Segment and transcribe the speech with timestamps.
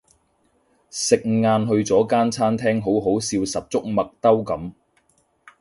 [0.89, 4.73] 食晏去咗間餐廳好好笑十足麥兜噉